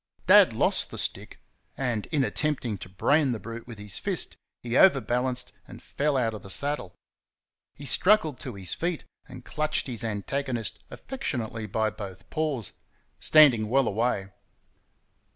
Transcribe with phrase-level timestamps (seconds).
[0.25, 1.37] Dad lost the stick,
[1.77, 6.33] and in attempting to brain the brute with his fist he overbalanced and fell out
[6.33, 6.95] of the saddle.
[7.75, 12.73] He struggled to his feet, and clutched his antagonist affectionately by both paws
[13.19, 14.29] standing well away.